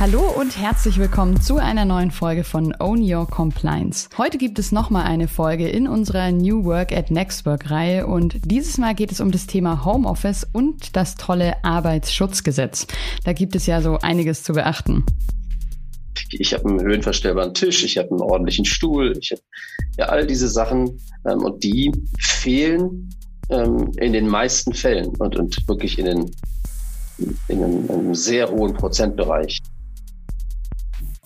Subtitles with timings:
[0.00, 4.08] Hallo und herzlich willkommen zu einer neuen Folge von Own Your Compliance.
[4.16, 8.36] Heute gibt es nochmal eine Folge in unserer New Work at Next Work Reihe und
[8.44, 12.86] dieses Mal geht es um das Thema Homeoffice und das tolle Arbeitsschutzgesetz.
[13.24, 15.04] Da gibt es ja so einiges zu beachten.
[16.30, 19.42] Ich habe einen höhenverstellbaren Tisch, ich habe einen ordentlichen Stuhl, ich habe
[19.98, 21.90] ja all diese Sachen ähm, und die
[22.20, 23.10] fehlen
[23.50, 26.30] ähm, in den meisten Fällen und, und wirklich in, den,
[27.48, 29.60] in einem, in einem sehr hohen Prozentbereich.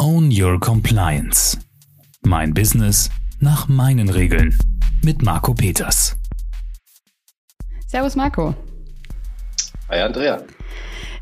[0.05, 1.57] Own Your Compliance.
[2.23, 4.59] Mein Business nach meinen Regeln.
[5.05, 6.17] Mit Marco Peters.
[7.87, 8.53] Servus Marco.
[9.89, 10.43] Hi Andrea.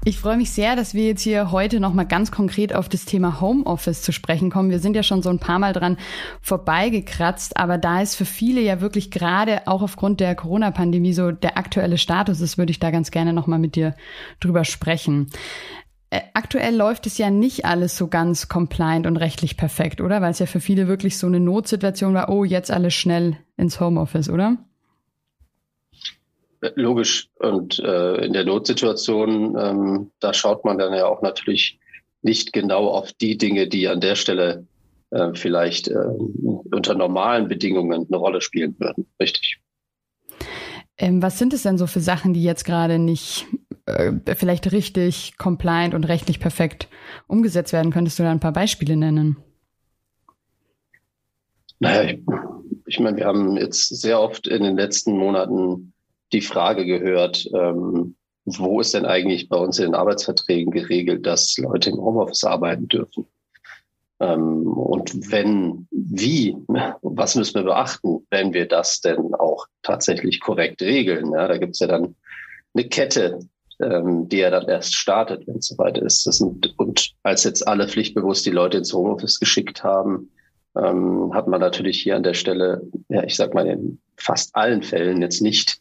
[0.07, 3.43] Ich freue mich sehr, dass wir jetzt hier heute nochmal ganz konkret auf das Thema
[3.43, 4.71] Homeoffice zu sprechen kommen.
[4.71, 5.99] Wir sind ja schon so ein paar Mal dran
[6.41, 11.59] vorbeigekratzt, aber da es für viele ja wirklich gerade auch aufgrund der Corona-Pandemie so der
[11.59, 13.95] aktuelle Status ist, würde ich da ganz gerne nochmal mit dir
[14.41, 15.27] drüber sprechen.
[16.10, 20.20] Äh, aktuell läuft es ja nicht alles so ganz compliant und rechtlich perfekt, oder?
[20.20, 23.80] Weil es ja für viele wirklich so eine Notsituation war, oh, jetzt alles schnell ins
[23.80, 24.57] Homeoffice, oder?
[26.74, 27.29] Logisch.
[27.38, 31.79] Und äh, in der Notsituation, ähm, da schaut man dann ja auch natürlich
[32.23, 34.66] nicht genau auf die Dinge, die an der Stelle
[35.10, 39.07] äh, vielleicht äh, unter normalen Bedingungen eine Rolle spielen würden.
[39.18, 39.60] Richtig.
[40.98, 43.46] Ähm, was sind es denn so für Sachen, die jetzt gerade nicht
[43.96, 46.88] äh, vielleicht richtig compliant und rechtlich perfekt
[47.27, 47.93] umgesetzt werden?
[47.93, 49.37] Könntest du da ein paar Beispiele nennen?
[51.79, 52.21] Naja, ich,
[52.87, 55.93] ich meine, wir haben jetzt sehr oft in den letzten Monaten
[56.32, 61.57] die Frage gehört, ähm, wo ist denn eigentlich bei uns in den Arbeitsverträgen geregelt, dass
[61.59, 63.27] Leute im Homeoffice arbeiten dürfen?
[64.21, 66.56] Ähm, und wenn, wie,
[67.03, 71.32] was müssen wir beachten, wenn wir das denn auch tatsächlich korrekt regeln?
[71.32, 72.15] Ja, da gibt es ja dann
[72.75, 73.41] eine Kette,
[73.82, 76.25] ähm, die ja dann erst startet, wenn es soweit ist.
[76.25, 80.31] Sind, und als jetzt alle pflichtbewusst die Leute ins Homeoffice geschickt haben,
[80.76, 84.82] ähm, hat man natürlich hier an der Stelle, ja, ich sag mal, in fast allen
[84.82, 85.80] Fällen jetzt nicht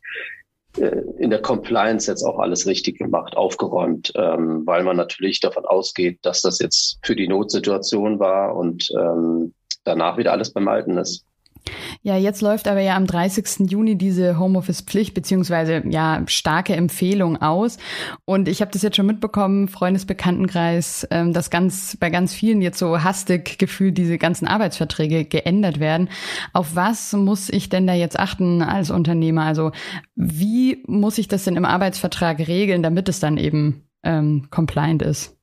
[0.77, 5.65] äh, in der Compliance jetzt auch alles richtig gemacht, aufgeräumt, ähm, weil man natürlich davon
[5.65, 10.97] ausgeht, dass das jetzt für die Notsituation war und ähm, danach wieder alles beim Alten
[10.97, 11.25] ist.
[12.01, 13.69] Ja, jetzt läuft aber ja am 30.
[13.69, 17.77] Juni diese Homeoffice-Pflicht beziehungsweise ja starke Empfehlung aus.
[18.25, 22.79] Und ich habe das jetzt schon mitbekommen, Freundesbekanntenkreis, ähm, dass ganz bei ganz vielen jetzt
[22.79, 26.09] so hastig gefühlt diese ganzen Arbeitsverträge geändert werden.
[26.53, 29.43] Auf was muss ich denn da jetzt achten als Unternehmer?
[29.43, 29.71] Also
[30.15, 35.38] wie muss ich das denn im Arbeitsvertrag regeln, damit es dann eben ähm, compliant ist?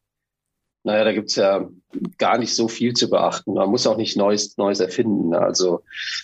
[0.87, 1.69] Naja, da gibt's ja
[2.17, 3.55] gar nicht so viel zu beachten.
[3.55, 5.35] Man muss auch nicht Neues, Neues erfinden.
[5.35, 5.83] Also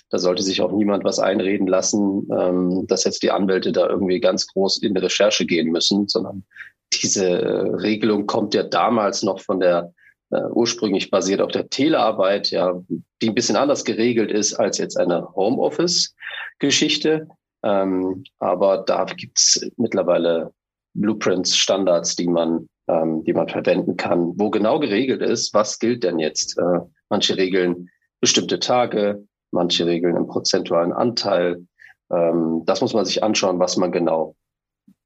[0.09, 4.21] da sollte sich auch niemand was einreden lassen, ähm, dass jetzt die Anwälte da irgendwie
[4.21, 6.45] ganz groß in die Recherche gehen müssen, sondern
[6.93, 9.93] diese äh, Regelung kommt ja damals noch von der
[10.31, 12.81] äh, ursprünglich basiert auf der Telearbeit, ja,
[13.21, 17.27] die ein bisschen anders geregelt ist als jetzt eine Homeoffice-Geschichte.
[17.65, 20.53] Ähm, aber da gibt's mittlerweile
[20.95, 26.05] Blueprints, Standards, die man ähm, die man verwenden kann, wo genau geregelt ist, was gilt
[26.05, 26.59] denn jetzt.
[26.59, 31.67] Äh, manche regeln bestimmte Tage, manche regeln einen prozentualen Anteil.
[32.11, 34.37] Ähm, das muss man sich anschauen, was man genau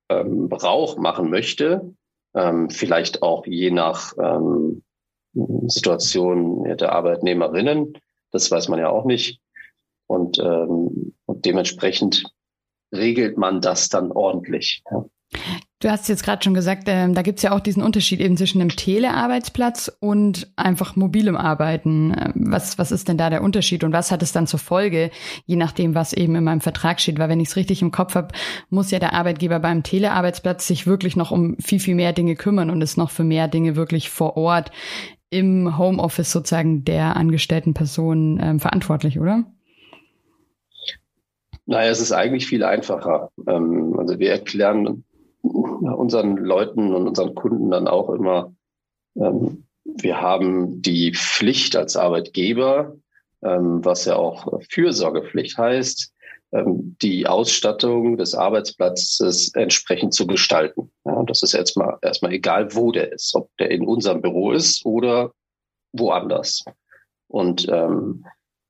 [0.09, 1.95] ähm, braucht, machen möchte.
[2.35, 4.83] Ähm, vielleicht auch je nach ähm,
[5.67, 7.99] Situation der Arbeitnehmerinnen.
[8.33, 9.41] Das weiß man ja auch nicht.
[10.07, 12.25] Und, ähm, und dementsprechend
[12.93, 14.83] regelt man das dann ordentlich.
[14.91, 15.05] Ja.
[15.79, 18.63] Du hast jetzt gerade schon gesagt, ähm, da gibt's ja auch diesen Unterschied eben zwischen
[18.63, 22.17] einem Telearbeitsplatz und einfach mobilem Arbeiten.
[22.19, 25.11] Ähm, was, was ist denn da der Unterschied und was hat es dann zur Folge,
[25.45, 27.19] je nachdem, was eben in meinem Vertrag steht?
[27.19, 28.29] Weil wenn ich es richtig im Kopf habe,
[28.71, 32.71] muss ja der Arbeitgeber beim Telearbeitsplatz sich wirklich noch um viel, viel mehr Dinge kümmern
[32.71, 34.71] und ist noch für mehr Dinge wirklich vor Ort
[35.29, 39.45] im Homeoffice sozusagen der angestellten Person ähm, verantwortlich, oder?
[41.67, 43.31] Naja, es ist eigentlich viel einfacher.
[43.47, 45.05] Ähm, also wir erklären
[45.47, 48.55] unseren Leuten und unseren Kunden dann auch immer,
[49.17, 52.97] ähm, wir haben die Pflicht als Arbeitgeber,
[53.43, 56.13] ähm, was ja auch Fürsorgepflicht heißt,
[56.53, 60.91] ähm, die Ausstattung des Arbeitsplatzes entsprechend zu gestalten.
[61.05, 64.53] Ja, das ist jetzt mal erstmal egal, wo der ist, ob der in unserem Büro
[64.53, 65.33] ist oder
[65.93, 66.65] woanders.
[67.29, 68.25] Und ähm,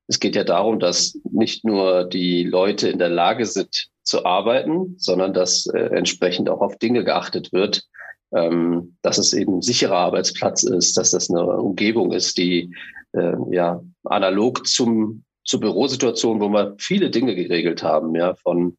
[0.07, 4.95] es geht ja darum, dass nicht nur die Leute in der Lage sind, zu arbeiten,
[4.97, 7.83] sondern dass äh, entsprechend auch auf Dinge geachtet wird,
[8.33, 12.73] ähm, dass es eben ein sicherer Arbeitsplatz ist, dass das eine Umgebung ist, die
[13.13, 18.77] äh, ja analog zum zur Bürosituation, wo wir viele Dinge geregelt haben, ja von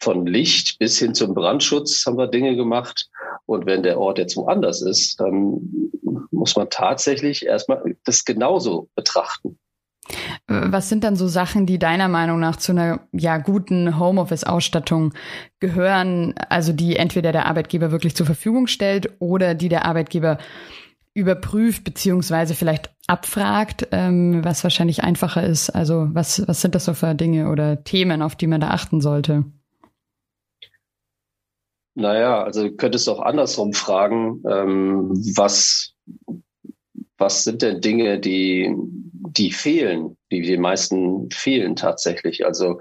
[0.00, 3.08] von Licht bis hin zum Brandschutz haben wir Dinge gemacht
[3.46, 5.90] Und wenn der Ort jetzt woanders ist, dann
[6.30, 9.58] muss man tatsächlich erstmal das genauso betrachten.
[10.46, 15.14] Was sind dann so Sachen, die deiner Meinung nach zu einer ja guten Homeoffice-Ausstattung
[15.60, 20.38] gehören, also die entweder der Arbeitgeber wirklich zur Verfügung stellt oder die der Arbeitgeber
[21.14, 25.70] überprüft beziehungsweise vielleicht abfragt, ähm, was wahrscheinlich einfacher ist.
[25.70, 29.00] Also was, was sind das so für Dinge oder Themen, auf die man da achten
[29.00, 29.44] sollte?
[31.94, 35.94] Naja, also könntest du auch andersrum fragen, ähm, was,
[37.18, 38.74] was sind denn Dinge, die,
[39.28, 42.44] die fehlen, die den meisten fehlen tatsächlich?
[42.44, 42.80] Also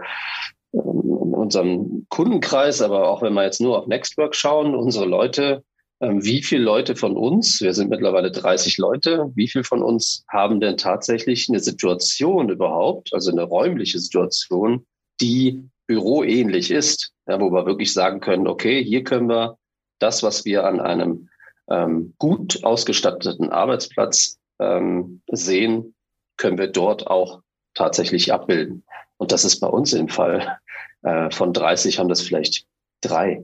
[0.74, 5.64] ähm, in unserem Kundenkreis, aber auch wenn wir jetzt nur auf Nextwork schauen, unsere Leute
[6.02, 10.24] ähm, wie viele Leute von uns, wir sind mittlerweile 30 Leute, wie viele von uns
[10.30, 14.86] haben denn tatsächlich eine Situation überhaupt, also eine räumliche Situation,
[15.20, 19.58] die büroähnlich ist, ja, wo wir wirklich sagen können, okay, hier können wir
[20.00, 21.30] das, was wir an einem
[21.70, 25.96] ähm, gut ausgestatteten Arbeitsplatz ähm, sehen,
[26.40, 27.42] können wir dort auch
[27.76, 28.84] tatsächlich abbilden.
[29.18, 30.58] Und das ist bei uns im Fall.
[31.04, 32.66] Äh, von 30 haben das vielleicht
[33.02, 33.44] drei.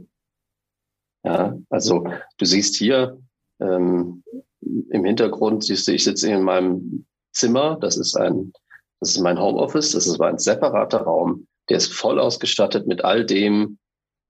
[1.24, 2.08] Ja, also
[2.38, 3.20] du siehst hier
[3.60, 4.24] ähm,
[4.62, 8.54] im Hintergrund, siehst du, ich sitze in meinem Zimmer, das ist ein,
[9.00, 13.26] das ist mein Homeoffice, das ist ein separater Raum, der ist voll ausgestattet mit all
[13.26, 13.78] dem,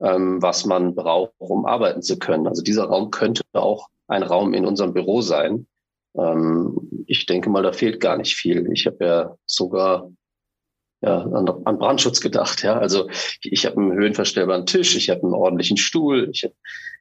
[0.01, 2.47] ähm, was man braucht, um arbeiten zu können.
[2.47, 5.67] Also dieser Raum könnte auch ein Raum in unserem Büro sein.
[6.17, 8.69] Ähm, ich denke mal, da fehlt gar nicht viel.
[8.71, 10.11] Ich habe ja sogar
[11.01, 12.63] ja, an, an Brandschutz gedacht.
[12.63, 16.55] Ja, also ich, ich habe einen höhenverstellbaren Tisch, ich habe einen ordentlichen Stuhl, ich habe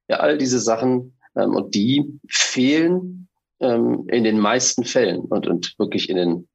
[0.08, 3.28] ja all diese Sachen ähm, und die fehlen
[3.60, 6.48] ähm, in den meisten Fällen und, und wirklich in den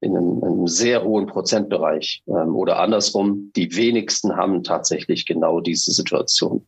[0.00, 5.90] in einem, einem sehr hohen Prozentbereich ähm, oder andersrum, die wenigsten haben tatsächlich genau diese
[5.90, 6.66] Situation.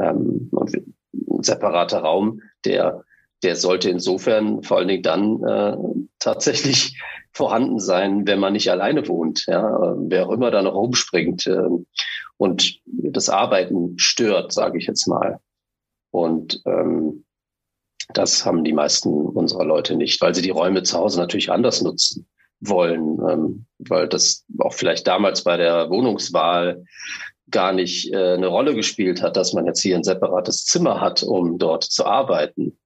[0.00, 3.04] Ähm, und ein separater Raum, der
[3.42, 5.76] der sollte insofern vor allen Dingen dann äh,
[6.18, 7.00] tatsächlich
[7.32, 9.46] vorhanden sein, wenn man nicht alleine wohnt.
[9.46, 9.94] Ja?
[9.98, 11.68] Wer auch immer da noch rumspringt äh,
[12.36, 15.40] und das Arbeiten stört, sage ich jetzt mal.
[16.10, 17.24] Und ähm,
[18.14, 21.82] das haben die meisten unserer Leute nicht, weil sie die Räume zu Hause natürlich anders
[21.82, 22.26] nutzen
[22.60, 26.84] wollen, ähm, weil das auch vielleicht damals bei der Wohnungswahl
[27.50, 31.22] gar nicht äh, eine Rolle gespielt hat, dass man jetzt hier ein separates Zimmer hat,
[31.22, 32.78] um dort zu arbeiten.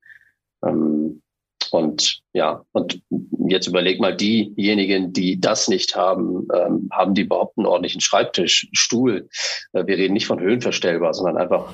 [0.65, 1.23] Ähm,
[1.71, 3.03] und ja, und
[3.49, 8.69] jetzt überleg mal, diejenigen, die das nicht haben, ähm, haben die überhaupt einen ordentlichen Schreibtisch,
[8.73, 9.29] Stuhl.
[9.73, 11.73] Äh, wir reden nicht von höhenverstellbar, sondern einfach,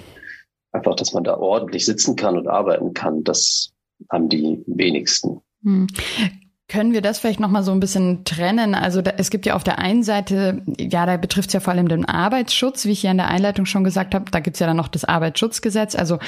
[0.72, 3.24] einfach, dass man da ordentlich sitzen kann und arbeiten kann.
[3.24, 3.72] Das
[4.10, 5.40] haben die wenigsten.
[5.64, 5.88] Hm.
[6.70, 8.74] Können wir das vielleicht nochmal so ein bisschen trennen?
[8.74, 11.72] Also da, es gibt ja auf der einen Seite, ja, da betrifft es ja vor
[11.72, 14.66] allem den Arbeitsschutz, wie ich ja in der Einleitung schon gesagt habe, da gibt's ja
[14.66, 15.94] dann noch das Arbeitsschutzgesetz.
[15.94, 16.18] Also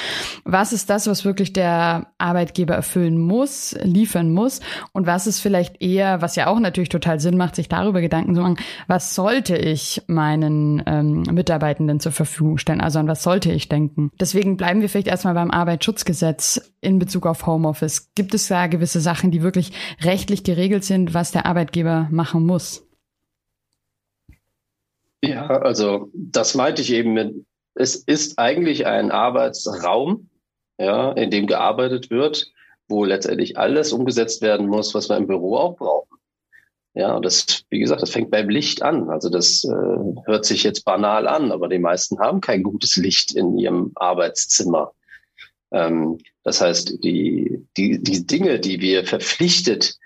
[0.43, 4.61] was ist das, was wirklich der Arbeitgeber erfüllen muss, liefern muss?
[4.93, 8.33] Und was ist vielleicht eher, was ja auch natürlich total Sinn macht, sich darüber Gedanken
[8.33, 8.57] zu machen,
[8.87, 12.81] was sollte ich meinen ähm, Mitarbeitenden zur Verfügung stellen?
[12.81, 14.09] Also an was sollte ich denken?
[14.19, 18.09] Deswegen bleiben wir vielleicht erstmal beim Arbeitsschutzgesetz in Bezug auf Homeoffice.
[18.15, 19.71] Gibt es da gewisse Sachen, die wirklich
[20.01, 22.87] recht rechtlich geregelt sind, was der Arbeitgeber machen muss.
[25.21, 27.45] Ja, also das meinte ich eben mit,
[27.75, 30.29] es ist eigentlich ein Arbeitsraum,
[30.79, 32.51] ja, in dem gearbeitet wird,
[32.87, 36.17] wo letztendlich alles umgesetzt werden muss, was wir im Büro auch brauchen.
[36.93, 39.09] Ja, und das, wie gesagt, das fängt beim Licht an.
[39.09, 43.33] Also das äh, hört sich jetzt banal an, aber die meisten haben kein gutes Licht
[43.33, 44.91] in ihrem Arbeitszimmer.
[45.71, 49.97] Ähm, das heißt, die, die, die Dinge, die wir verpflichtet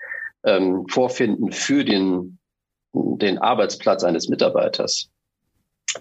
[0.46, 2.38] ähm, vorfinden für den,
[2.94, 5.10] den Arbeitsplatz eines Mitarbeiters.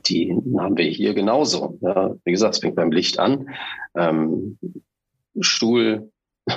[0.07, 1.77] Die haben wir hier genauso.
[1.81, 2.15] Ja.
[2.23, 3.49] Wie gesagt, es fängt beim Licht an.
[3.95, 4.57] Ähm,
[5.39, 6.11] Stuhl,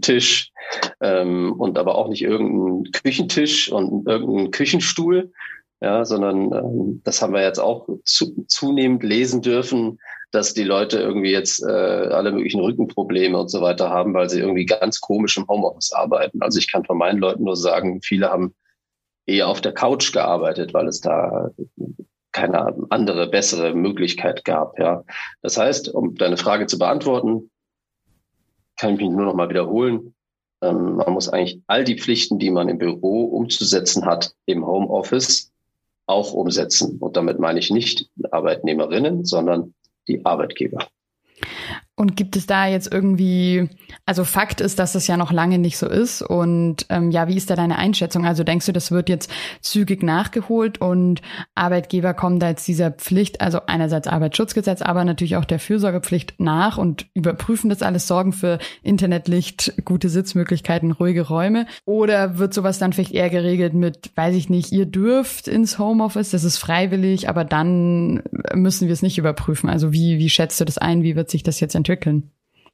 [0.00, 0.52] Tisch
[1.00, 5.32] ähm, und aber auch nicht irgendein Küchentisch und irgendein Küchenstuhl,
[5.80, 9.98] ja, sondern ähm, das haben wir jetzt auch zu, zunehmend lesen dürfen,
[10.32, 14.40] dass die Leute irgendwie jetzt äh, alle möglichen Rückenprobleme und so weiter haben, weil sie
[14.40, 16.42] irgendwie ganz komisch im Homeoffice arbeiten.
[16.42, 18.54] Also ich kann von meinen Leuten nur sagen, viele haben
[19.26, 21.50] eher auf der Couch gearbeitet, weil es da
[22.32, 24.78] keine andere, bessere Möglichkeit gab.
[24.78, 25.04] Ja,
[25.42, 27.50] das heißt, um deine Frage zu beantworten,
[28.80, 30.14] kann ich mich nur noch mal wiederholen.
[30.62, 35.52] Ähm, man muss eigentlich all die Pflichten, die man im Büro umzusetzen hat, im Homeoffice
[36.06, 36.96] auch umsetzen.
[36.98, 39.74] Und damit meine ich nicht Arbeitnehmerinnen, sondern
[40.08, 40.86] die Arbeitgeber.
[42.02, 43.70] Und gibt es da jetzt irgendwie,
[44.06, 46.20] also Fakt ist, dass das ja noch lange nicht so ist.
[46.20, 48.26] Und ähm, ja, wie ist da deine Einschätzung?
[48.26, 49.30] Also denkst du, das wird jetzt
[49.60, 51.22] zügig nachgeholt und
[51.54, 56.76] Arbeitgeber kommen da jetzt dieser Pflicht, also einerseits Arbeitsschutzgesetz, aber natürlich auch der Fürsorgepflicht nach
[56.76, 61.66] und überprüfen das alles, sorgen für Internetlicht, gute Sitzmöglichkeiten, ruhige Räume?
[61.84, 66.30] Oder wird sowas dann vielleicht eher geregelt mit, weiß ich nicht, ihr dürft ins Homeoffice,
[66.30, 69.70] das ist freiwillig, aber dann müssen wir es nicht überprüfen?
[69.70, 71.04] Also wie, wie schätzt du das ein?
[71.04, 71.91] Wie wird sich das jetzt entwickeln?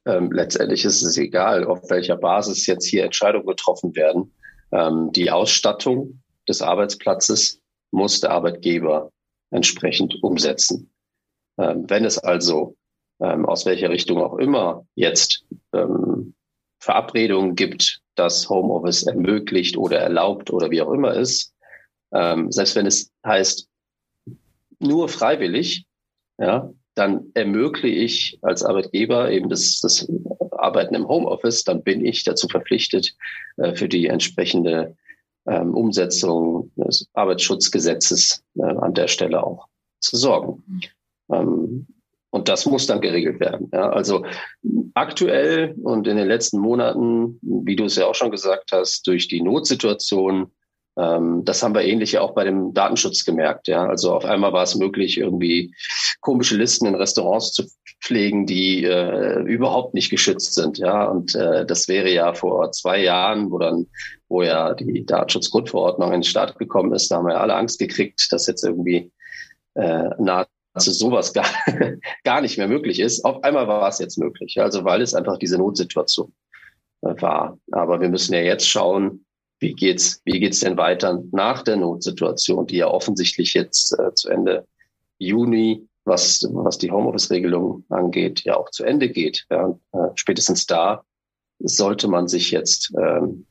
[0.05, 4.33] Ähm, letztendlich ist es egal, auf welcher Basis jetzt hier Entscheidungen getroffen werden.
[4.71, 7.61] Ähm, die Ausstattung des Arbeitsplatzes
[7.91, 9.11] muss der Arbeitgeber
[9.51, 10.91] entsprechend umsetzen.
[11.57, 12.75] Ähm, wenn es also
[13.19, 16.33] ähm, aus welcher Richtung auch immer jetzt ähm,
[16.79, 21.53] Verabredungen gibt, dass Homeoffice ermöglicht oder erlaubt oder wie auch immer ist,
[22.13, 23.67] ähm, selbst wenn es heißt
[24.79, 25.85] nur freiwillig,
[26.37, 30.07] ja, dann ermögliche ich als Arbeitgeber eben das, das
[30.51, 33.15] Arbeiten im Homeoffice, dann bin ich dazu verpflichtet,
[33.57, 34.97] äh, für die entsprechende
[35.47, 39.67] ähm, Umsetzung des Arbeitsschutzgesetzes äh, an der Stelle auch
[40.01, 40.63] zu sorgen.
[41.31, 41.87] Ähm,
[42.31, 43.69] und das muss dann geregelt werden.
[43.73, 44.25] Ja, also
[44.93, 49.29] aktuell und in den letzten Monaten, wie du es ja auch schon gesagt hast, durch
[49.29, 50.51] die Notsituation
[50.99, 53.67] das haben wir ähnlich ja auch bei dem Datenschutz gemerkt.
[53.67, 55.73] Ja, also auf einmal war es möglich, irgendwie
[56.19, 57.63] komische Listen in Restaurants zu
[58.01, 60.77] pflegen, die äh, überhaupt nicht geschützt sind.
[60.77, 63.87] Ja, und äh, das wäre ja vor zwei Jahren, wo dann,
[64.27, 68.27] wo ja die Datenschutzgrundverordnung in den Start gekommen ist, da haben wir alle Angst gekriegt,
[68.31, 69.11] dass jetzt irgendwie
[69.75, 71.45] äh, nahezu sowas gar,
[72.23, 73.23] gar nicht mehr möglich ist.
[73.23, 74.59] Auf einmal war es jetzt möglich.
[74.59, 76.33] Also weil es einfach diese Notsituation
[77.01, 77.57] äh, war.
[77.71, 79.25] Aber wir müssen ja jetzt schauen,
[79.59, 84.29] wie geht's, wie geht's denn weiter nach der Notsituation, die ja offensichtlich jetzt äh, zu
[84.29, 84.65] Ende
[85.17, 89.45] Juni, was, was die Homeoffice-Regelung angeht, ja auch zu Ende geht.
[89.51, 91.03] Ja, äh, spätestens da
[91.59, 93.45] sollte man sich jetzt ähm,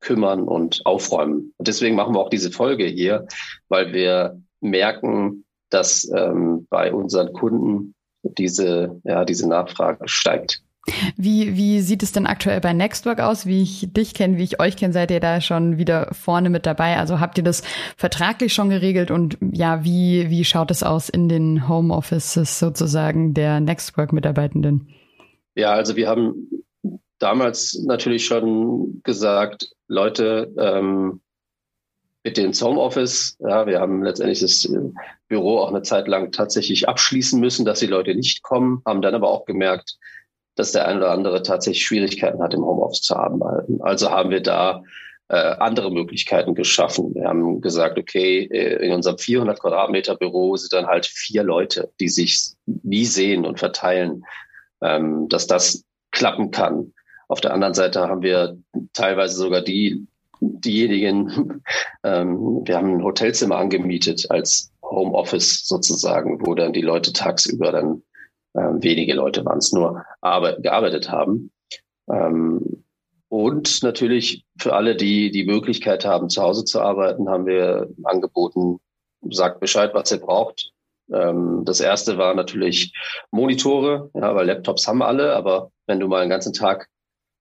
[0.00, 1.52] kümmern und aufräumen.
[1.56, 3.26] Und deswegen machen wir auch diese Folge hier,
[3.68, 10.62] weil wir merken, dass ähm, bei unseren Kunden diese, ja, diese Nachfrage steigt.
[11.16, 13.46] Wie, wie sieht es denn aktuell bei Nextwork aus?
[13.46, 16.66] Wie ich dich kenne, wie ich euch kenne, seid ihr da schon wieder vorne mit
[16.66, 16.98] dabei?
[16.98, 17.62] Also habt ihr das
[17.96, 23.60] vertraglich schon geregelt und ja, wie, wie schaut es aus in den Homeoffices sozusagen der
[23.60, 24.88] Nextwork-Mitarbeitenden?
[25.54, 26.50] Ja, also wir haben
[27.18, 31.20] damals natürlich schon gesagt, Leute, ähm,
[32.22, 33.36] bitte ins Homeoffice.
[33.38, 34.68] Ja, wir haben letztendlich das
[35.28, 39.14] Büro auch eine Zeit lang tatsächlich abschließen müssen, dass die Leute nicht kommen, haben dann
[39.14, 39.98] aber auch gemerkt,
[40.54, 43.80] dass der eine oder andere tatsächlich Schwierigkeiten hat, im Homeoffice zu arbeiten.
[43.82, 44.82] Also haben wir da
[45.28, 47.14] äh, andere Möglichkeiten geschaffen.
[47.14, 51.92] Wir haben gesagt, okay, äh, in unserem 400 Quadratmeter Büro sind dann halt vier Leute,
[51.98, 54.24] die sich nie sehen und verteilen,
[54.82, 56.92] ähm, dass das klappen kann.
[57.28, 58.58] Auf der anderen Seite haben wir
[58.92, 60.06] teilweise sogar die
[60.40, 61.62] diejenigen,
[62.04, 68.02] ähm, wir haben ein Hotelzimmer angemietet als Homeoffice sozusagen, wo dann die Leute tagsüber dann
[68.56, 71.50] ähm, wenige Leute waren es nur, aber gearbeitet haben.
[72.10, 72.84] Ähm,
[73.28, 78.78] und natürlich für alle, die die Möglichkeit haben, zu Hause zu arbeiten, haben wir angeboten,
[79.28, 80.70] sagt Bescheid, was ihr braucht.
[81.12, 82.92] Ähm, das erste war natürlich
[83.30, 86.88] Monitore, ja, weil Laptops haben alle, aber wenn du mal einen ganzen Tag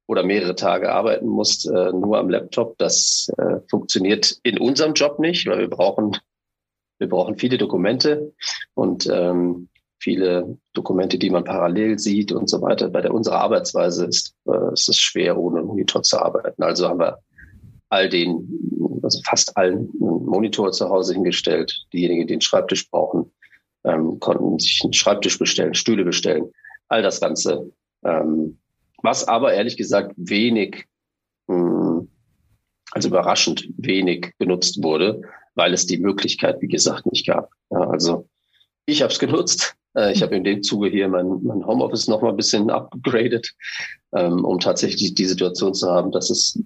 [0.08, 5.20] oder mehrere Tage arbeiten musst, äh, nur am Laptop, das äh, funktioniert in unserem Job
[5.20, 6.18] nicht, weil wir brauchen,
[6.98, 8.34] wir brauchen viele Dokumente
[8.74, 9.70] und ähm,
[10.04, 12.90] viele Dokumente, die man parallel sieht und so weiter.
[12.90, 16.62] Bei der unserer Arbeitsweise ist, äh, ist es schwer, ohne Monitor zu arbeiten.
[16.62, 17.20] Also haben wir
[17.90, 21.86] all den, also fast allen Monitor zu Hause hingestellt.
[21.94, 23.32] Diejenigen, die einen Schreibtisch brauchen,
[23.86, 26.52] ähm, konnten sich einen Schreibtisch bestellen, Stühle bestellen,
[26.90, 27.72] all das Ganze.
[28.04, 28.58] Ähm,
[29.02, 30.86] was aber ehrlich gesagt wenig,
[31.48, 32.10] mh, hm,
[32.92, 35.22] also überraschend wenig genutzt wurde,
[35.56, 37.50] weil es die Möglichkeit, wie gesagt, nicht gab.
[37.72, 38.28] Ja, also
[38.86, 39.76] ich habe es genutzt,
[40.12, 43.54] ich habe in dem Zuge hier mein, mein Homeoffice noch mal ein bisschen upgraded,
[44.14, 46.60] ähm, um tatsächlich die Situation zu haben, dass es,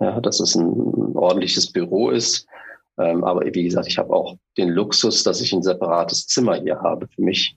[0.00, 0.68] ja, dass es ein
[1.16, 2.46] ordentliches Büro ist.
[2.98, 6.80] Ähm, aber wie gesagt, ich habe auch den Luxus, dass ich ein separates Zimmer hier
[6.80, 7.56] habe für mich.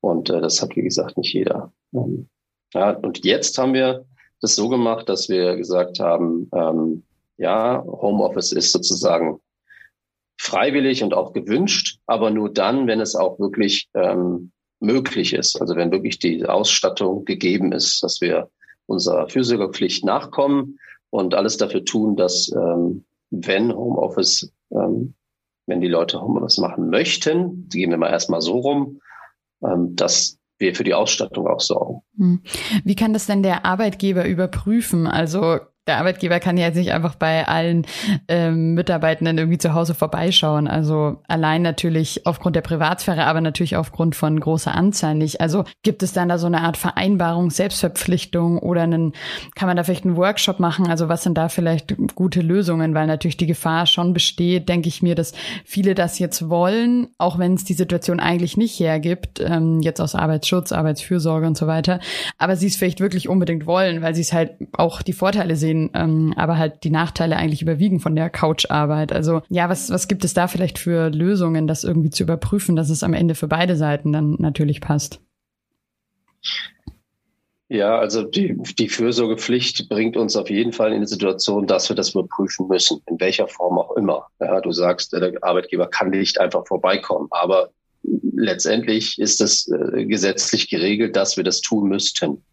[0.00, 1.72] Und äh, das hat, wie gesagt, nicht jeder.
[1.94, 2.28] Ähm,
[2.74, 4.04] ja, und jetzt haben wir
[4.40, 7.04] das so gemacht, dass wir gesagt haben, ähm,
[7.38, 9.40] ja, Homeoffice ist sozusagen
[10.38, 14.52] freiwillig und auch gewünscht, aber nur dann, wenn es auch wirklich ähm,
[14.84, 15.60] möglich ist.
[15.60, 18.50] Also wenn wirklich die Ausstattung gegeben ist, dass wir
[18.86, 20.78] unserer Fürsorgepflicht nachkommen
[21.10, 25.14] und alles dafür tun, dass ähm, wenn Homeoffice, ähm,
[25.66, 29.00] wenn die Leute Homeoffice machen möchten, gehen wir mal erstmal so rum,
[29.62, 32.02] ähm, dass wir für die Ausstattung auch sorgen.
[32.16, 32.42] Hm.
[32.84, 35.06] Wie kann das denn der Arbeitgeber überprüfen?
[35.06, 37.86] Also der Arbeitgeber kann ja jetzt nicht einfach bei allen
[38.28, 40.66] ähm, Mitarbeitenden irgendwie zu Hause vorbeischauen.
[40.66, 45.42] Also allein natürlich aufgrund der Privatsphäre, aber natürlich aufgrund von großer Anzahl nicht.
[45.42, 49.12] Also gibt es dann da so eine Art Vereinbarung, Selbstverpflichtung oder einen,
[49.54, 50.86] kann man da vielleicht einen Workshop machen?
[50.88, 52.94] Also was sind da vielleicht gute Lösungen?
[52.94, 55.32] Weil natürlich die Gefahr schon besteht, denke ich mir, dass
[55.66, 60.14] viele das jetzt wollen, auch wenn es die Situation eigentlich nicht hergibt, ähm, jetzt aus
[60.14, 62.00] Arbeitsschutz, Arbeitsfürsorge und so weiter.
[62.38, 65.73] Aber sie es vielleicht wirklich unbedingt wollen, weil sie es halt auch die Vorteile sehen
[65.74, 69.12] sehen, ähm, aber halt die Nachteile eigentlich überwiegen von der Coucharbeit.
[69.12, 72.90] Also ja, was, was gibt es da vielleicht für Lösungen, das irgendwie zu überprüfen, dass
[72.90, 75.20] es am Ende für beide Seiten dann natürlich passt?
[77.68, 81.96] Ja, also die, die Fürsorgepflicht bringt uns auf jeden Fall in die Situation, dass wir
[81.96, 84.26] das überprüfen müssen, in welcher Form auch immer.
[84.38, 87.70] Ja, du sagst, der Arbeitgeber kann nicht einfach vorbeikommen, aber
[88.02, 92.44] letztendlich ist es äh, gesetzlich geregelt, dass wir das tun müssten.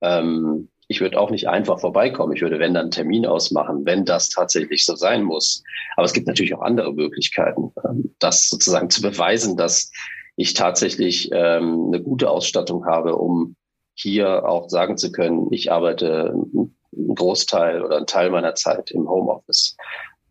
[0.00, 2.34] Ähm, ich würde auch nicht einfach vorbeikommen.
[2.34, 5.62] Ich würde, wenn dann einen Termin ausmachen, wenn das tatsächlich so sein muss.
[5.96, 9.90] Aber es gibt natürlich auch andere Möglichkeiten, ähm, das sozusagen zu beweisen, dass
[10.36, 13.56] ich tatsächlich ähm, eine gute Ausstattung habe, um
[13.94, 19.08] hier auch sagen zu können, ich arbeite einen Großteil oder einen Teil meiner Zeit im
[19.08, 19.76] Homeoffice.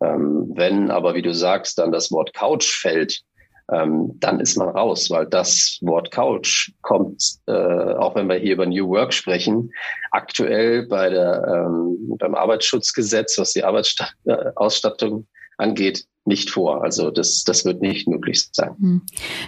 [0.01, 3.21] Ähm, wenn aber, wie du sagst, dann das Wort Couch fällt,
[3.71, 8.53] ähm, dann ist man raus, weil das Wort Couch kommt, äh, auch wenn wir hier
[8.53, 9.71] über New Work sprechen,
[10.11, 16.83] aktuell bei der, ähm, beim Arbeitsschutzgesetz, was die Arbeitsausstattung äh, angeht, nicht vor.
[16.83, 18.71] Also das, das wird nicht möglich sein.
[18.79, 19.01] Hm.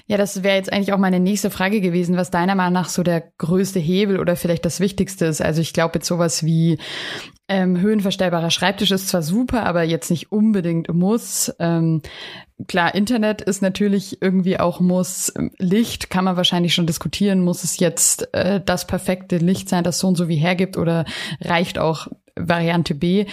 [0.06, 3.04] Ja, das wäre jetzt eigentlich auch meine nächste Frage gewesen, was deiner Meinung nach so
[3.04, 5.42] der größte Hebel oder vielleicht das Wichtigste ist.
[5.42, 6.78] Also ich glaube jetzt sowas wie
[7.50, 11.54] ähm, höhenverstellbarer Schreibtisch ist zwar super, aber jetzt nicht unbedingt muss.
[11.60, 12.02] Ähm,
[12.68, 15.34] klar, Internet ist natürlich irgendwie auch muss.
[15.58, 17.44] Licht kann man wahrscheinlich schon diskutieren.
[17.44, 21.06] Muss es jetzt äh, das perfekte Licht sein, das so und so wie hergibt oder
[21.42, 22.08] reicht auch
[22.40, 23.26] Variante B?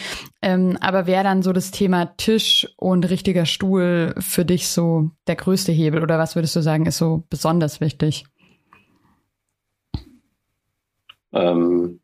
[0.42, 5.36] Ähm, aber wäre dann so das Thema Tisch und richtiger Stuhl für dich so der
[5.36, 8.24] größte Hebel oder was würdest du sagen, ist so besonders wichtig?
[11.32, 12.00] Ähm,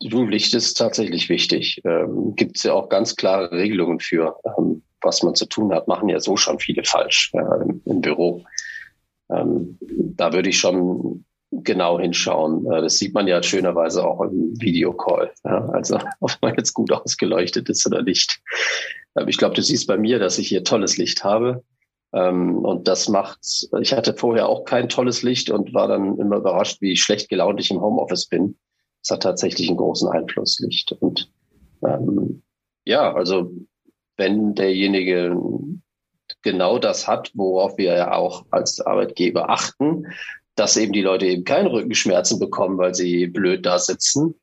[0.00, 1.80] Licht ist tatsächlich wichtig.
[1.84, 5.88] Ähm, Gibt es ja auch ganz klare Regelungen für, ähm, was man zu tun hat.
[5.88, 8.44] Machen ja so schon viele falsch äh, im, im, Büro.
[9.30, 9.78] Ähm,
[10.16, 12.70] da würde ich schon genau hinschauen.
[12.72, 15.32] Äh, das sieht man ja schönerweise auch im Videocall.
[15.44, 15.68] Ja?
[15.70, 18.40] Also ob man jetzt gut ausgeleuchtet ist oder nicht.
[19.16, 21.62] Ähm, ich glaube, du siehst bei mir, dass ich hier tolles Licht habe.
[22.12, 23.38] Ähm, und das macht,
[23.80, 27.60] ich hatte vorher auch kein tolles Licht und war dann immer überrascht, wie schlecht gelaunt
[27.60, 28.56] ich im Homeoffice bin
[29.02, 30.92] es hat tatsächlich einen großen Einfluss, Licht.
[30.92, 31.30] Und
[31.84, 32.42] ähm,
[32.84, 33.52] ja, also
[34.16, 35.36] wenn derjenige
[36.42, 40.06] genau das hat, worauf wir ja auch als Arbeitgeber achten,
[40.62, 44.36] dass eben die Leute eben keine Rückenschmerzen bekommen, weil sie blöd da sitzen,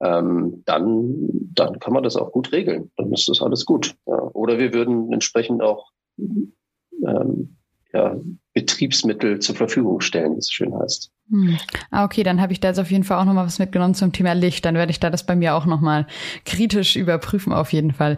[0.00, 2.90] ähm, dann, dann kann man das auch gut regeln.
[2.96, 3.94] Dann ist das alles gut.
[4.06, 4.30] Ja.
[4.32, 7.58] Oder wir würden entsprechend auch ähm,
[7.92, 8.18] ja,
[8.54, 11.12] Betriebsmittel zur Verfügung stellen, wie es schön heißt.
[11.28, 11.58] Hm.
[11.90, 14.12] Ah, okay, dann habe ich da jetzt auf jeden Fall auch nochmal was mitgenommen zum
[14.12, 14.64] Thema Licht.
[14.64, 16.06] Dann werde ich da das bei mir auch nochmal
[16.44, 18.16] kritisch überprüfen, auf jeden Fall.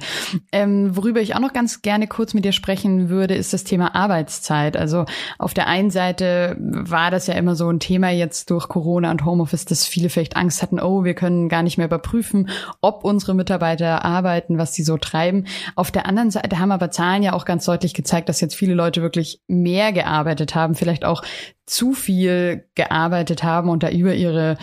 [0.53, 3.94] Ähm, worüber ich auch noch ganz gerne kurz mit dir sprechen würde, ist das Thema
[3.94, 4.77] Arbeitszeit.
[4.77, 5.07] Also
[5.38, 9.25] auf der einen Seite war das ja immer so ein Thema jetzt durch Corona und
[9.25, 12.51] Homeoffice, dass viele vielleicht Angst hatten, oh, wir können gar nicht mehr überprüfen,
[12.83, 15.47] ob unsere Mitarbeiter arbeiten, was sie so treiben.
[15.77, 18.75] Auf der anderen Seite haben aber Zahlen ja auch ganz deutlich gezeigt, dass jetzt viele
[18.75, 21.23] Leute wirklich mehr gearbeitet haben, vielleicht auch
[21.68, 24.57] zu viel gearbeitet haben und da über ihre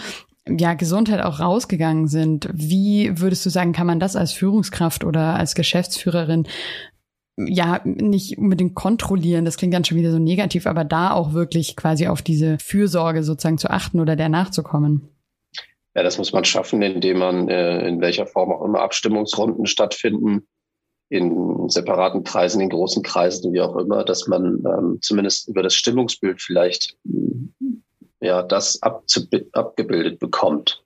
[0.47, 2.49] ja, Gesundheit auch rausgegangen sind.
[2.53, 6.47] Wie würdest du sagen, kann man das als Führungskraft oder als Geschäftsführerin
[7.37, 11.75] ja nicht unbedingt kontrollieren, das klingt ganz schon wieder so negativ, aber da auch wirklich
[11.75, 15.09] quasi auf diese Fürsorge sozusagen zu achten oder der nachzukommen?
[15.95, 20.47] Ja, das muss man schaffen, indem man äh, in welcher Form auch immer Abstimmungsrunden stattfinden,
[21.09, 25.75] in separaten Kreisen, in großen Kreisen, wie auch immer, dass man ähm, zumindest über das
[25.75, 26.97] Stimmungsbild vielleicht
[28.21, 30.83] ja das abgebildet bekommt.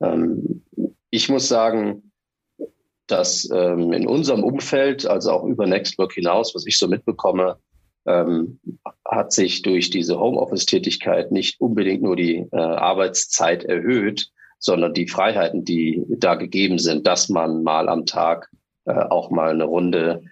[0.00, 0.62] Ähm,
[1.10, 2.12] ich muss sagen,
[3.06, 7.56] dass ähm, in unserem Umfeld, also auch über Nextwork hinaus, was ich so mitbekomme,
[8.06, 8.60] ähm,
[9.06, 15.64] hat sich durch diese Homeoffice-Tätigkeit nicht unbedingt nur die äh, Arbeitszeit erhöht, sondern die Freiheiten,
[15.64, 18.50] die da gegeben sind, dass man mal am Tag
[18.88, 20.22] äh, auch mal eine Runde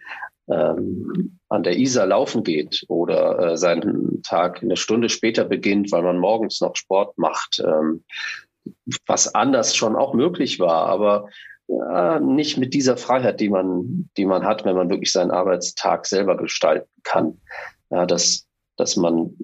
[0.49, 6.03] ähm, an der Isar laufen geht oder äh, seinen Tag eine Stunde später beginnt, weil
[6.03, 8.05] man morgens noch Sport macht, ähm,
[9.07, 11.29] was anders schon auch möglich war, aber
[11.69, 16.07] äh, nicht mit dieser Freiheit, die man, die man hat, wenn man wirklich seinen Arbeitstag
[16.07, 17.41] selber gestalten kann.
[17.91, 19.37] Ja, dass, dass man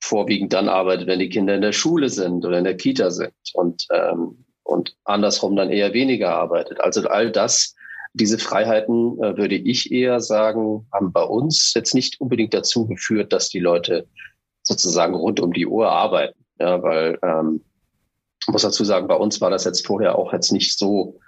[0.00, 3.32] vorwiegend dann arbeitet, wenn die Kinder in der Schule sind oder in der Kita sind
[3.54, 6.80] und, ähm, und andersrum dann eher weniger arbeitet.
[6.80, 7.74] Also all das,
[8.14, 13.32] diese Freiheiten, äh, würde ich eher sagen, haben bei uns jetzt nicht unbedingt dazu geführt,
[13.32, 14.06] dass die Leute
[14.62, 16.38] sozusagen rund um die Uhr arbeiten.
[16.58, 17.64] Ja, weil ähm,
[18.46, 21.18] muss dazu sagen, bei uns war das jetzt vorher auch jetzt nicht so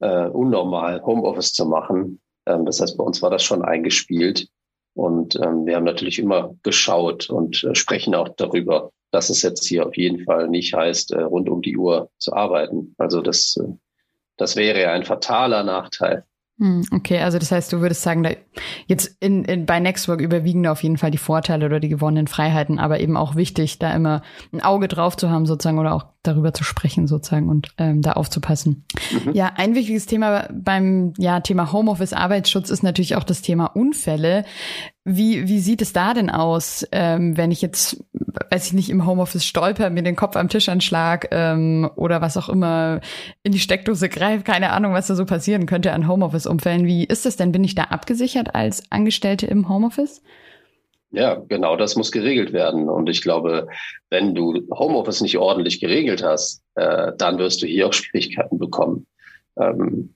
[0.00, 2.20] äh, unnormal, Homeoffice zu machen.
[2.46, 4.48] Ähm, das heißt, bei uns war das schon eingespielt.
[4.94, 9.66] Und ähm, wir haben natürlich immer geschaut und äh, sprechen auch darüber, dass es jetzt
[9.66, 12.94] hier auf jeden Fall nicht heißt, äh, rund um die Uhr zu arbeiten.
[12.98, 13.72] Also das, äh,
[14.40, 16.24] das wäre ja ein fataler Nachteil.
[16.60, 18.30] Hm, okay, also das heißt, du würdest sagen, da
[18.86, 22.26] jetzt in, in, bei Nextwork überwiegen da auf jeden Fall die Vorteile oder die gewonnenen
[22.26, 24.20] Freiheiten, aber eben auch wichtig, da immer
[24.52, 28.12] ein Auge drauf zu haben sozusagen oder auch darüber zu sprechen sozusagen und ähm, da
[28.12, 28.84] aufzupassen.
[29.24, 29.32] Mhm.
[29.32, 34.44] Ja, ein wichtiges Thema beim ja, Thema Homeoffice Arbeitsschutz ist natürlich auch das Thema Unfälle.
[35.04, 38.04] Wie, wie sieht es da denn aus, ähm, wenn ich jetzt,
[38.50, 42.36] weiß ich nicht, im Homeoffice stolper, mir den Kopf am Tisch anschlag ähm, oder was
[42.36, 43.00] auch immer
[43.42, 46.84] in die Steckdose greife, keine Ahnung, was da so passieren könnte an Homeoffice-Umfällen.
[46.84, 47.50] Wie ist das denn?
[47.50, 50.22] Bin ich da abgesichert als Angestellte im Homeoffice?
[51.12, 52.88] Ja, genau, das muss geregelt werden.
[52.88, 53.66] Und ich glaube,
[54.10, 59.06] wenn du Homeoffice nicht ordentlich geregelt hast, äh, dann wirst du hier auch Schwierigkeiten bekommen.
[59.56, 60.14] Ähm,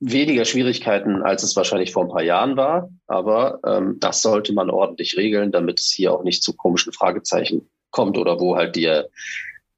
[0.00, 4.70] weniger Schwierigkeiten, als es wahrscheinlich vor ein paar Jahren war, aber ähm, das sollte man
[4.70, 9.08] ordentlich regeln, damit es hier auch nicht zu komischen Fragezeichen kommt oder wo halt der,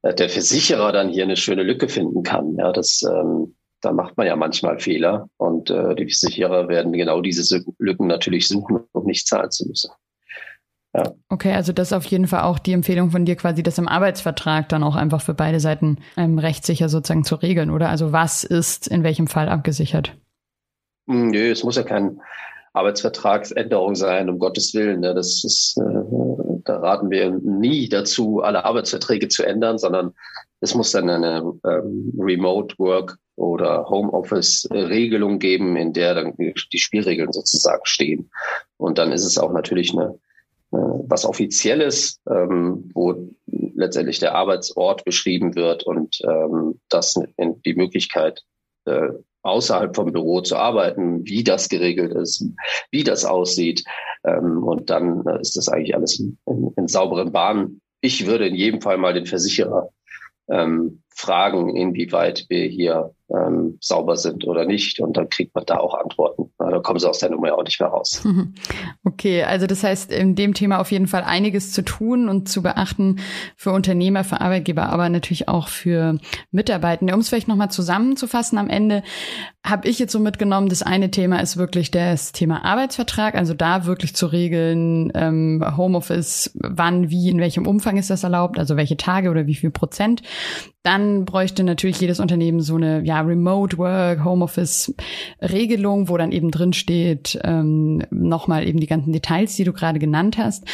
[0.02, 2.56] äh, der Versicherer dann hier eine schöne Lücke finden kann.
[2.56, 7.20] Ja, das ähm, da macht man ja manchmal Fehler und äh, die Versicherer werden genau
[7.20, 9.90] diese Lücken natürlich suchen, um nicht zahlen zu müssen.
[10.94, 11.12] Ja.
[11.28, 13.88] Okay, also das ist auf jeden Fall auch die Empfehlung von dir, quasi das im
[13.88, 17.88] Arbeitsvertrag dann auch einfach für beide Seiten ähm, rechtssicher sozusagen zu regeln, oder?
[17.90, 20.16] Also was ist in welchem Fall abgesichert?
[21.08, 22.20] Hm, nö, es muss ja kein
[22.72, 25.00] Arbeitsvertragsänderung sein, um Gottes Willen.
[25.00, 25.14] Ne?
[25.14, 30.12] Das ist, äh, da raten wir nie dazu, alle Arbeitsverträge zu ändern, sondern
[30.60, 37.32] es muss dann eine ähm, Remote Work oder Homeoffice-Regelung geben, in der dann die Spielregeln
[37.32, 38.30] sozusagen stehen.
[38.76, 40.18] Und dann ist es auch natürlich eine,
[40.70, 48.42] was Offizielles, ähm, wo letztendlich der Arbeitsort beschrieben wird und ähm, das die Möglichkeit,
[48.84, 49.08] äh,
[49.42, 52.44] außerhalb vom Büro zu arbeiten, wie das geregelt ist,
[52.90, 53.84] wie das aussieht.
[54.24, 56.38] Ähm, und dann äh, ist das eigentlich alles in,
[56.76, 57.80] in, sauberen Bahnen.
[58.00, 59.90] Ich würde in jedem Fall mal den Versicherer
[60.48, 65.00] ähm, fragen, inwieweit wir hier ähm, sauber sind oder nicht.
[65.00, 66.50] Und dann kriegt man da auch Antworten.
[66.58, 68.26] Da kommen sie aus der Nummer auch nicht mehr raus.
[69.04, 72.62] Okay, also das heißt, in dem Thema auf jeden Fall einiges zu tun und zu
[72.62, 73.16] beachten
[73.56, 76.18] für Unternehmer, für Arbeitgeber, aber natürlich auch für
[76.50, 77.14] Mitarbeitende.
[77.14, 79.02] Um es vielleicht nochmal zusammenzufassen am Ende,
[79.64, 83.86] habe ich jetzt so mitgenommen, das eine Thema ist wirklich das Thema Arbeitsvertrag, also da
[83.86, 88.96] wirklich zu regeln, ähm, Homeoffice, wann, wie, in welchem Umfang ist das erlaubt, also welche
[88.96, 90.22] Tage oder wie viel Prozent.
[90.82, 94.94] Dann bräuchte natürlich jedes Unternehmen so eine ja, Remote Work, Homeoffice
[95.40, 99.98] Regelung, wo dann eben drin steht, ähm, nochmal eben die ganzen Details, die du gerade
[99.98, 100.64] genannt hast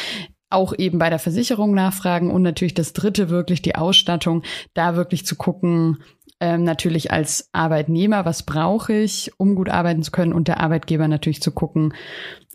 [0.51, 5.27] auch eben bei der Versicherung nachfragen und natürlich das dritte wirklich die Ausstattung, da wirklich
[5.27, 5.99] zu gucken,
[6.41, 11.09] ähm, natürlich als Arbeitnehmer, was brauche ich, um gut arbeiten zu können und der Arbeitgeber
[11.09, 11.95] natürlich zu gucken,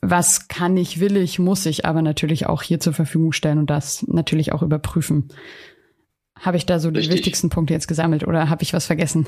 [0.02, 3.69] was kann ich, will ich, muss ich aber natürlich auch hier zur Verfügung stellen und
[3.69, 5.30] das natürlich auch überprüfen.
[6.39, 7.08] Habe ich da so Richtig.
[7.08, 9.28] die wichtigsten Punkte jetzt gesammelt oder habe ich was vergessen?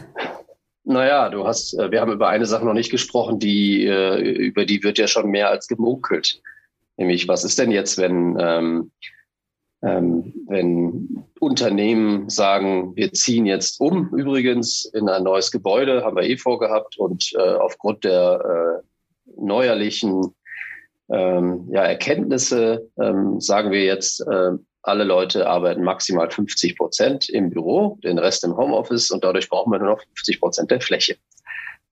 [0.83, 4.65] Naja, du hast, äh, wir haben über eine Sache noch nicht gesprochen, die, äh, über
[4.65, 6.41] die wird ja schon mehr als gemunkelt.
[6.97, 8.91] Nämlich, was ist denn jetzt, wenn, ähm,
[9.83, 16.23] ähm, wenn Unternehmen sagen, wir ziehen jetzt um, übrigens in ein neues Gebäude, haben wir
[16.23, 20.35] eh vorgehabt, und äh, aufgrund der äh, neuerlichen
[21.09, 24.51] ähm, ja, Erkenntnisse ähm, sagen wir jetzt, äh,
[24.83, 29.71] alle Leute arbeiten maximal 50 Prozent im Büro, den Rest im Homeoffice und dadurch brauchen
[29.71, 31.17] wir nur noch 50 Prozent der Fläche.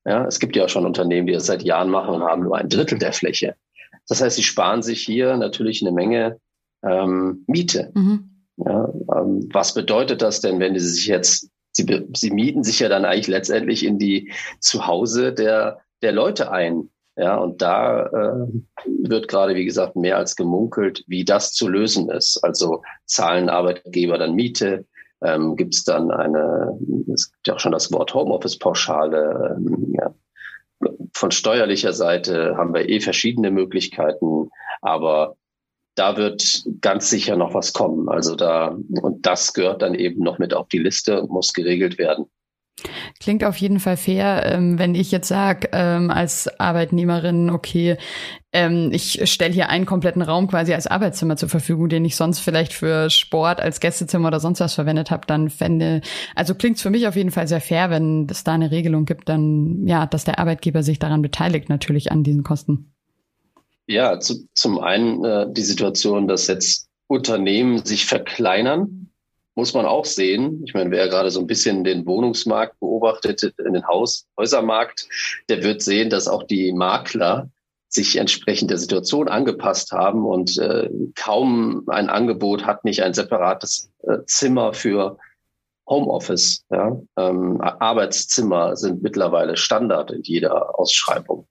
[0.06, 2.58] Ja, es gibt ja auch schon Unternehmen, die das seit Jahren machen und haben nur
[2.58, 3.56] ein Drittel der Fläche.
[4.08, 6.40] Das heißt, sie sparen sich hier natürlich eine Menge
[6.84, 7.92] ähm, Miete.
[7.94, 8.46] Mhm.
[8.58, 12.90] Ja, ähm, was bedeutet das denn, wenn sie sich jetzt, sie, sie mieten sich ja
[12.90, 16.90] dann eigentlich letztendlich in die Zuhause der, der Leute ein.
[17.20, 18.48] Ja, und da äh,
[18.86, 22.40] wird gerade, wie gesagt, mehr als gemunkelt, wie das zu lösen ist.
[22.44, 24.86] Also zahlen Arbeitgeber dann Miete?
[25.22, 26.80] Ähm, gibt es dann eine,
[27.14, 29.58] es gibt ja auch schon das Wort Homeoffice-Pauschale.
[29.58, 30.16] Ähm, ja.
[31.14, 34.50] Von steuerlicher Seite haben wir eh verschiedene Möglichkeiten,
[34.82, 35.36] aber
[35.96, 38.08] da wird ganz sicher noch was kommen.
[38.08, 41.98] Also da, und das gehört dann eben noch mit auf die Liste und muss geregelt
[41.98, 42.28] werden.
[43.20, 47.98] Klingt auf jeden Fall fair, ähm, wenn ich jetzt sage, ähm, als Arbeitnehmerin, okay,
[48.52, 52.40] ähm, ich stelle hier einen kompletten Raum quasi als Arbeitszimmer zur Verfügung, den ich sonst
[52.40, 56.02] vielleicht für Sport als Gästezimmer oder sonst was verwendet habe, dann fände,
[56.36, 59.30] also klingt's für mich auf jeden Fall sehr fair, wenn es da eine Regelung gibt,
[59.30, 62.94] dann ja, dass der Arbeitgeber sich daran beteiligt, natürlich an diesen Kosten.
[63.88, 69.09] Ja, zu, zum einen äh, die Situation, dass jetzt Unternehmen sich verkleinern,
[69.60, 70.64] muss man auch sehen.
[70.66, 75.06] Ich meine, wer gerade so ein bisschen den Wohnungsmarkt beobachtet, in den Haus, Häusermarkt,
[75.50, 77.50] der wird sehen, dass auch die Makler
[77.90, 83.92] sich entsprechend der Situation angepasst haben und äh, kaum ein Angebot hat nicht ein separates
[84.04, 85.18] äh, Zimmer für
[85.86, 86.64] Homeoffice.
[86.70, 86.98] Ja?
[87.18, 91.50] Ähm, Arbeitszimmer sind mittlerweile Standard in jeder Ausschreibung.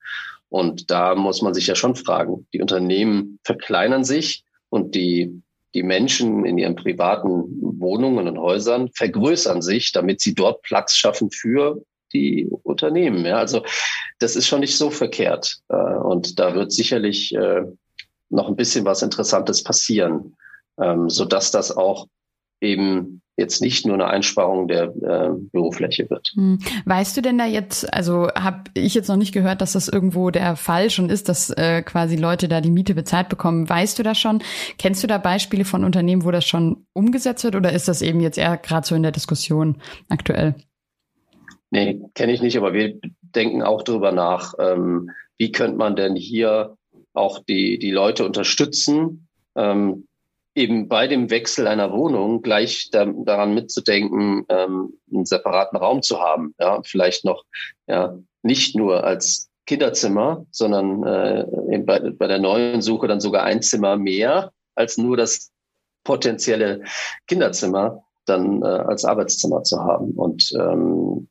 [0.49, 5.43] Und da muss man sich ja schon fragen, die Unternehmen verkleinern sich und die,
[5.75, 7.45] die Menschen in ihren privaten
[7.81, 13.25] Wohnungen und Häusern vergrößern sich, damit sie dort Platz schaffen für die Unternehmen.
[13.25, 13.65] Ja, also
[14.19, 15.59] das ist schon nicht so verkehrt.
[15.69, 17.63] Äh, und da wird sicherlich äh,
[18.31, 20.37] noch ein bisschen was Interessantes passieren,
[20.81, 22.07] ähm, so dass das auch
[22.61, 26.33] eben jetzt nicht nur eine Einsparung der äh, Bürofläche wird.
[26.35, 26.59] Hm.
[26.85, 30.31] Weißt du denn da jetzt, also habe ich jetzt noch nicht gehört, dass das irgendwo
[30.31, 33.69] der Fall schon ist, dass äh, quasi Leute da die Miete bezahlt bekommen.
[33.69, 34.43] Weißt du das schon?
[34.77, 38.21] Kennst du da Beispiele von Unternehmen, wo das schon umgesetzt wird oder ist das eben
[38.21, 40.57] jetzt eher gerade so in der Diskussion aktuell?
[41.71, 46.17] Nee, kenne ich nicht, aber wir denken auch darüber nach, ähm, wie könnte man denn
[46.17, 46.77] hier
[47.13, 50.08] auch die, die Leute unterstützen, ähm,
[50.59, 56.21] eben bei dem Wechsel einer Wohnung gleich da, daran mitzudenken, ähm, einen separaten Raum zu
[56.21, 56.55] haben.
[56.59, 57.45] Ja, vielleicht noch
[57.87, 63.63] ja, nicht nur als Kinderzimmer, sondern äh, bei, bei der neuen Suche dann sogar ein
[63.63, 65.51] Zimmer mehr als nur das
[66.05, 66.83] potenzielle
[67.27, 70.13] Kinderzimmer dann äh, als Arbeitszimmer zu haben.
[70.13, 71.29] Und ähm,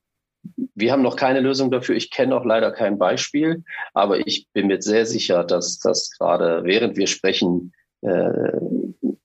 [0.75, 1.95] wir haben noch keine Lösung dafür.
[1.95, 3.63] Ich kenne auch leider kein Beispiel,
[3.93, 8.51] aber ich bin mir sehr sicher, dass das gerade während wir sprechen äh,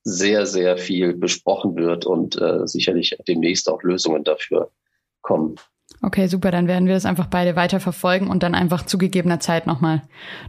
[0.05, 4.71] sehr, sehr viel besprochen wird und äh, sicherlich demnächst auch Lösungen dafür
[5.21, 5.57] kommen.
[6.01, 6.51] Okay, super.
[6.51, 10.03] Dann werden wir das einfach beide weiter verfolgen und dann einfach zu gegebener Zeit nochmal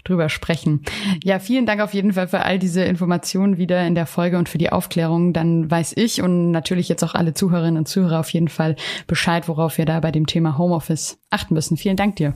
[0.04, 0.84] drüber sprechen.
[1.24, 4.50] Ja, vielen Dank auf jeden Fall für all diese Informationen wieder in der Folge und
[4.50, 5.34] für die Aufklärung.
[5.34, 9.48] Dann weiß ich und natürlich jetzt auch alle Zuhörerinnen und Zuhörer auf jeden Fall Bescheid,
[9.48, 11.78] worauf wir da bei dem Thema Homeoffice achten müssen.
[11.78, 12.34] Vielen Dank dir.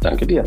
[0.00, 0.44] Danke dir.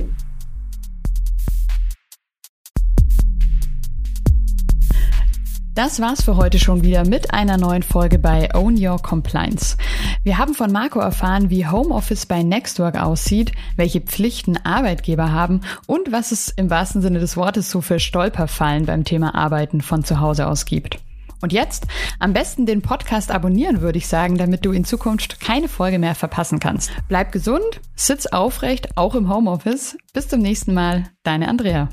[5.79, 9.77] Das war's für heute schon wieder mit einer neuen Folge bei Own Your Compliance.
[10.23, 16.11] Wir haben von Marco erfahren, wie Homeoffice bei Nextwork aussieht, welche Pflichten Arbeitgeber haben und
[16.11, 20.19] was es im wahrsten Sinne des Wortes so für Stolperfallen beim Thema Arbeiten von zu
[20.19, 20.99] Hause aus gibt.
[21.41, 21.87] Und jetzt
[22.19, 26.13] am besten den Podcast abonnieren, würde ich sagen, damit du in Zukunft keine Folge mehr
[26.13, 26.91] verpassen kannst.
[27.07, 29.97] Bleib gesund, sitz aufrecht, auch im Homeoffice.
[30.11, 31.87] Bis zum nächsten Mal, deine Andrea.